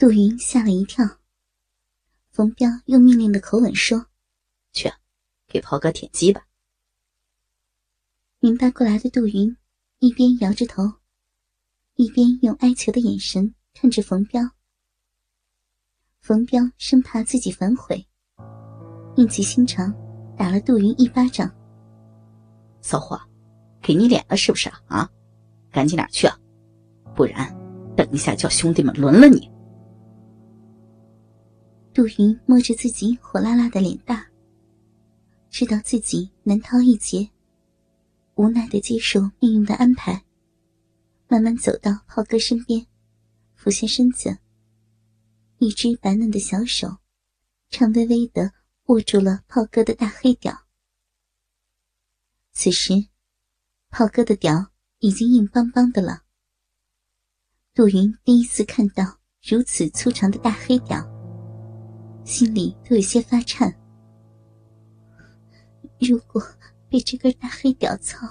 [0.00, 1.04] 杜云吓了一跳。
[2.30, 4.06] 冯彪用命令的口吻说
[4.72, 4.90] ：“去，
[5.46, 6.46] 给炮哥舔鸡吧。”
[8.40, 9.54] 明白过来的杜云
[9.98, 10.84] 一边摇着头，
[11.96, 14.40] 一边用哀求的眼神看着冯彪。
[16.22, 18.02] 冯彪生怕自己反悔，
[19.16, 19.94] 硬起心肠，
[20.34, 21.54] 打了杜云一巴掌
[22.80, 23.20] ：“骚货，
[23.82, 24.70] 给你脸了是不是？
[24.86, 25.06] 啊，
[25.70, 26.34] 赶紧哪去啊？
[27.14, 27.54] 不然
[27.94, 29.46] 等一下叫兄弟们轮了你。”
[32.00, 34.26] 杜云摸着自己火辣辣的脸蛋，
[35.50, 37.28] 知道自己难逃一劫。
[38.36, 40.24] 无奈的接受命运的安排，
[41.28, 42.86] 慢慢走到炮哥身边，
[43.54, 44.38] 俯下身子，
[45.58, 46.96] 一只白嫩的小手，
[47.68, 48.50] 颤巍巍的
[48.86, 50.58] 握住了炮哥的大黑屌。
[52.52, 52.94] 此时，
[53.90, 54.70] 炮哥的屌
[55.00, 56.22] 已经硬邦邦的了。
[57.74, 61.06] 杜云第一次看到如此粗长的大黑屌，
[62.30, 63.74] 心里都有些发颤。
[65.98, 66.40] 如果……
[66.88, 68.26] 被这根大黑屌操，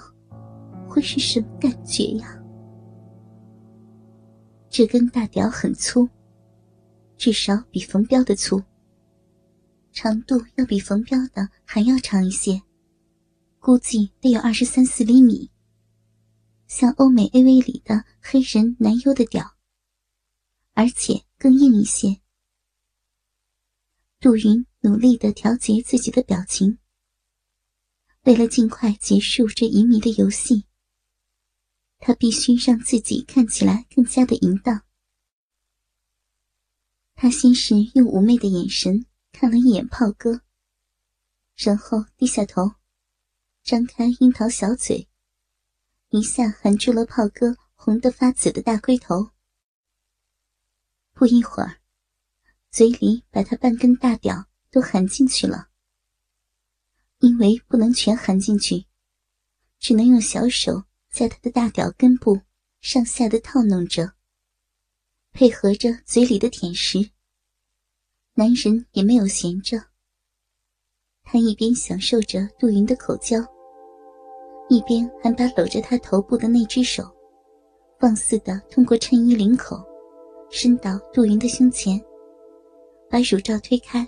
[0.86, 2.38] 会是什么感觉呀？
[4.68, 6.06] 这根大屌很粗，
[7.16, 8.62] 至少比冯彪的粗，
[9.92, 12.60] 长度要比冯彪的还要长一些，
[13.60, 15.50] 估计得有二十三四厘米，
[16.66, 19.54] 像欧美 AV 里的黑人男优的屌，
[20.74, 22.19] 而且更硬一些。
[24.20, 26.78] 杜云努力的调节自己的表情。
[28.24, 30.66] 为了尽快结束这淫迷的游戏，
[31.96, 34.82] 他必须让自己看起来更加的淫荡。
[37.14, 40.42] 他先是用妩媚的眼神看了一眼炮哥，
[41.56, 42.72] 然后低下头，
[43.62, 45.08] 张开樱桃小嘴，
[46.10, 49.30] 一下含住了炮哥红得发紫的大龟头。
[51.14, 51.79] 不一会儿，
[52.70, 55.68] 嘴里把他半根大屌都含进去了。
[57.18, 58.86] 因为不能全含进去，
[59.78, 62.40] 只能用小手在他的大屌根部
[62.80, 64.12] 上下的套弄着，
[65.32, 67.10] 配合着嘴里的舔食。
[68.34, 69.76] 男人也没有闲着，
[71.24, 73.36] 他一边享受着杜云的口交，
[74.70, 77.04] 一边还把搂着他头部的那只手，
[77.98, 79.76] 放肆的通过衬衣领口，
[80.50, 82.02] 伸到杜云的胸前，
[83.10, 84.06] 把乳罩推开，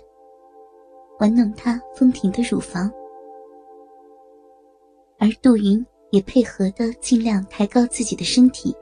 [1.19, 2.89] 玩弄他丰挺的乳房。
[5.19, 8.73] 而杜云也配合的尽量抬高自己的身体，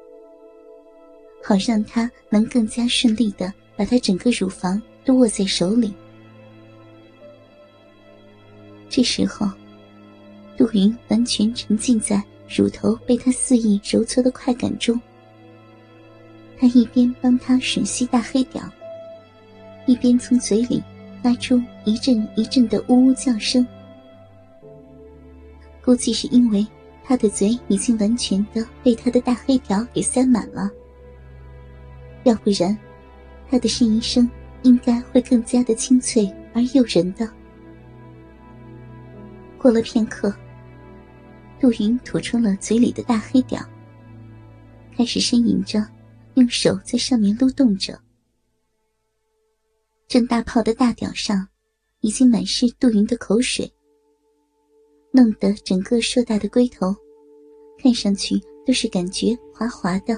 [1.43, 5.91] 好让他能更加顺利的把他整个乳房都握在手里。
[8.89, 9.47] 这时候，
[10.55, 14.99] 杜云完全沉浸在乳头被他肆意揉搓的快感中。
[16.59, 18.61] 他一边帮他吮吸大黑屌，
[19.85, 20.83] 一边从嘴里
[21.21, 23.65] 发出一阵一阵的呜呜叫声。
[25.83, 26.65] 估计是因为
[27.03, 30.69] 他的嘴已经完全的被他的大黑条给塞满了，
[32.23, 32.77] 要不然，
[33.49, 34.29] 他的呻吟声
[34.61, 37.27] 应该会更加的清脆而诱人的。
[39.57, 40.33] 过了片刻，
[41.59, 43.59] 杜云吐出了嘴里的大黑屌，
[44.95, 45.83] 开始呻吟着，
[46.35, 47.99] 用手在上面撸动着。
[50.11, 51.47] 郑大炮的大屌上
[52.01, 53.71] 已经满是杜云的口水。
[55.09, 56.93] 弄得整个硕大的龟头，
[57.81, 58.35] 看上去
[58.67, 60.13] 都是感觉滑滑的。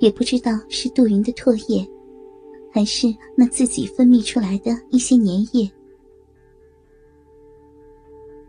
[0.00, 1.88] 也不知道是杜云的唾液，
[2.72, 3.06] 还是
[3.36, 5.70] 那自己分泌出来的一些粘液。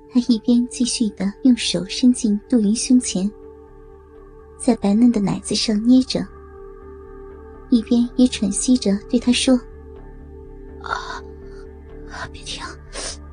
[0.10, 3.32] 他一边继续的用手伸进杜云胸前，
[4.58, 6.26] 在白嫩的奶子上捏着，
[7.70, 9.56] 一边也喘息着对他说
[10.82, 11.22] ：“啊，
[12.32, 12.64] 别停，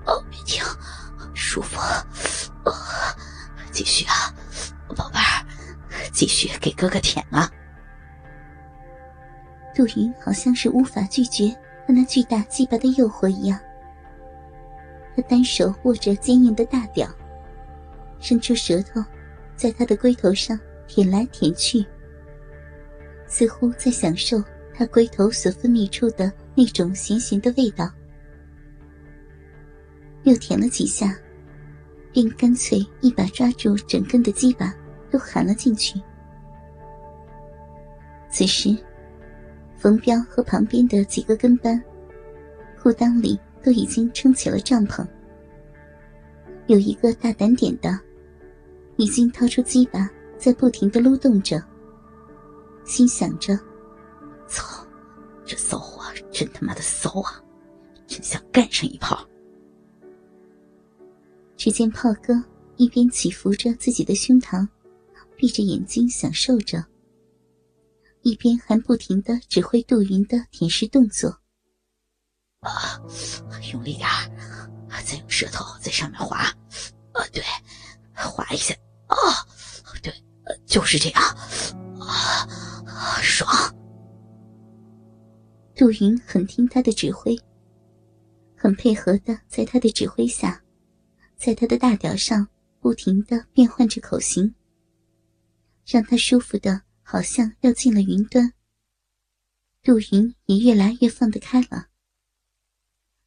[0.07, 0.63] 哦，别停。”
[1.35, 1.79] 舒服，
[2.65, 2.73] 哦，
[3.71, 4.35] 继续啊，
[4.97, 5.45] 宝贝儿，
[6.13, 7.51] 继续给哥哥舔啊！
[9.75, 11.49] 杜云好像是无法拒绝
[11.87, 13.59] 他那巨大鸡巴的诱惑一样，
[15.15, 17.07] 他单手握着坚硬的大屌，
[18.19, 19.05] 伸出舌头，
[19.55, 21.85] 在他的龟头上舔来舔去，
[23.33, 24.45] 似乎在享受
[24.75, 27.91] 他龟头所分泌出的那种咸咸的味道。
[30.25, 31.17] 又舔了几下。
[32.13, 34.75] 便干脆一把抓住整根的鸡巴，
[35.11, 35.99] 都含了进去。
[38.29, 38.77] 此时，
[39.79, 41.83] 冯彪和旁边的几个跟班，
[42.83, 45.03] 裤裆里都已经撑起了帐篷。
[46.67, 47.99] 有一个大胆点的，
[48.97, 51.65] 已经掏出鸡巴，在不停的撸动着，
[52.85, 53.59] 心想着：
[54.49, 54.87] 操！
[55.45, 57.43] 这骚货真他妈的骚啊！
[58.07, 59.27] 真想干上一炮。
[61.57, 62.33] 只见炮哥
[62.77, 64.67] 一边起伏着自己的胸膛，
[65.37, 66.85] 闭着眼睛享受着，
[68.23, 71.29] 一边还不停的指挥杜云的舔舐动作。
[72.61, 73.01] 啊，
[73.73, 74.09] 用力点
[75.05, 76.39] 再用舌头在上面划。
[77.13, 77.43] 啊，对，
[78.15, 78.75] 划一下。
[79.07, 79.17] 啊，
[80.03, 80.13] 对，
[80.67, 81.23] 就是这样。
[82.01, 82.47] 啊，
[83.23, 83.49] 爽。
[85.75, 87.37] 杜云很听他的指挥，
[88.57, 90.63] 很配合的，在他的指挥下，
[91.37, 92.47] 在他的大屌上
[92.79, 94.55] 不停的变换着口型，
[95.85, 98.53] 让他舒服的好像要进了云端。
[99.83, 101.89] 杜云也越来越放得开了。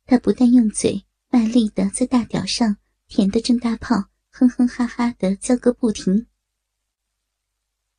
[0.05, 2.77] 他不但用嘴卖力的在大屌上
[3.07, 6.27] 舔得正大炮哼哼哈哈的叫个不停，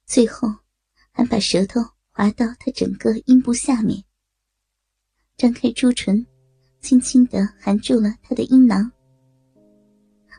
[0.07, 0.49] 最后
[1.17, 1.81] 还把舌头
[2.13, 4.05] 滑到他整个阴部下面。
[5.39, 6.27] 张开朱唇，
[6.81, 8.93] 轻轻的含住了他的阴囊，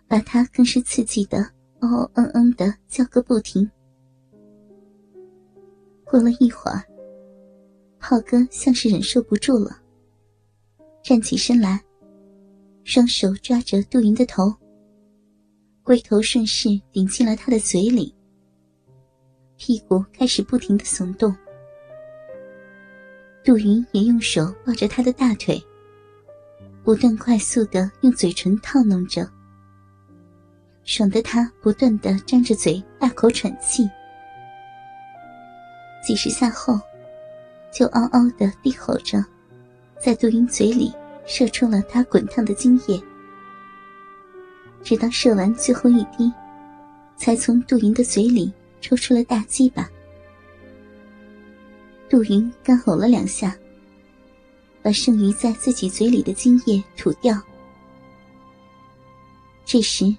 [0.08, 1.40] 把他更是刺激的
[1.80, 3.68] 哦哦嗯嗯的叫个不停。
[6.06, 6.84] 过了一会儿，
[8.00, 9.82] 炮哥像是忍受不住了，
[11.02, 11.84] 站起身来，
[12.84, 14.54] 双手抓着杜云的头，
[15.82, 18.14] 龟头顺势顶进了他的嘴里，
[19.58, 21.36] 屁股开始不停的耸动。
[23.44, 25.62] 杜云也用手抱着他的大腿，
[26.84, 29.28] 不断快速的用嘴唇套弄着，
[30.84, 33.90] 爽得他不断的张着嘴大口喘气。
[36.06, 36.80] 几十下后，
[37.74, 39.26] 就嗷嗷的低吼着，
[40.00, 40.94] 在杜云嘴里
[41.26, 43.02] 射出了他滚烫的精液，
[44.84, 46.32] 直到射完最后一滴，
[47.16, 49.90] 才从杜云的嘴里抽出了大鸡巴。
[52.10, 53.58] 杜云干呕了两下，
[54.82, 57.42] 把剩余在自己嘴里的精液吐掉。
[59.66, 60.16] 这时，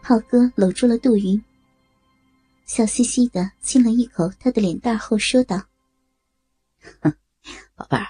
[0.00, 1.42] 浩哥搂住了杜云，
[2.64, 5.62] 笑嘻嘻的亲了一口他的脸蛋后说道
[7.02, 7.14] ：“哼，
[7.74, 8.06] 宝贝儿，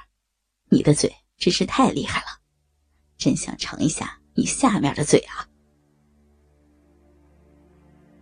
[0.68, 2.38] 你的嘴真是太厉害了，
[3.16, 5.48] 真想尝一下你下面的嘴啊！”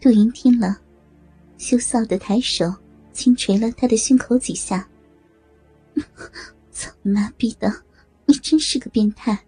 [0.00, 0.80] 杜云听了，
[1.58, 2.74] 羞臊的抬手。
[3.12, 4.86] 轻捶了他的胸口几下，
[6.70, 7.72] 操你妈逼的！
[8.26, 9.46] 你真是个变态！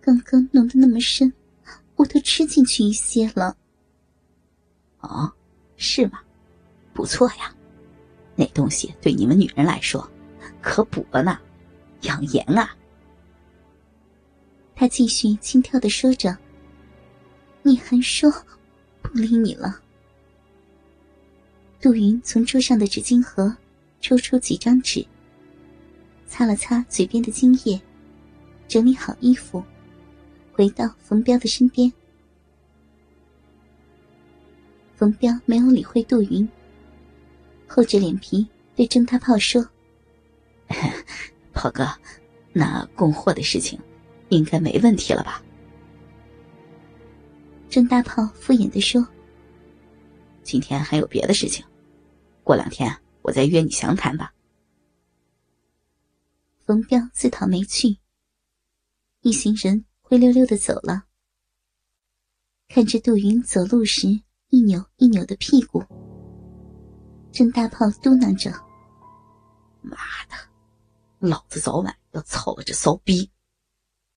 [0.00, 1.30] 刚刚弄得那么深，
[1.96, 3.54] 我都吃进去一些了。
[5.00, 5.30] 哦，
[5.76, 6.18] 是吗？
[6.94, 7.54] 不错呀，
[8.34, 10.10] 那东西对你们女人来说
[10.62, 11.38] 可补了呢，
[12.04, 12.74] 养颜啊！
[14.74, 16.34] 他继续轻佻的说着
[17.62, 18.32] ：“你还说
[19.02, 19.78] 不理你了？”
[21.80, 23.56] 杜云从桌上的纸巾盒
[24.00, 25.06] 抽出几张纸，
[26.26, 27.80] 擦了擦嘴边的精液，
[28.66, 29.62] 整理好衣服，
[30.52, 31.92] 回到冯彪的身边。
[34.96, 36.48] 冯彪没有理会杜云，
[37.68, 38.44] 厚着脸皮
[38.74, 39.64] 对郑大炮说
[41.54, 41.86] ：“炮哥，
[42.52, 43.78] 那供货的事情
[44.30, 45.40] 应该没问题了吧？”
[47.70, 49.06] 郑大炮敷衍的说。
[50.48, 51.62] 今天还有别的事情，
[52.42, 52.90] 过两天
[53.20, 54.32] 我再约你详谈吧。
[56.64, 57.98] 冯彪自讨没趣，
[59.20, 61.04] 一行人灰溜溜的走了。
[62.66, 64.08] 看着杜云走路时
[64.48, 65.84] 一扭一扭的屁股，
[67.30, 68.50] 郑大炮嘟囔着
[69.84, 69.98] ：“妈
[70.30, 70.34] 的，
[71.18, 73.30] 老子早晚要操了这骚逼！”